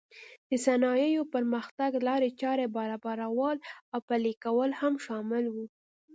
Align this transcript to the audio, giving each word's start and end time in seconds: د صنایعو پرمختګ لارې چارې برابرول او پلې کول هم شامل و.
د 0.49 0.51
صنایعو 0.65 1.29
پرمختګ 1.33 1.91
لارې 2.07 2.29
چارې 2.41 2.65
برابرول 2.77 3.57
او 3.93 3.99
پلې 4.09 4.33
کول 4.43 4.69
هم 4.81 4.93
شامل 5.05 5.45
و. 5.49 5.55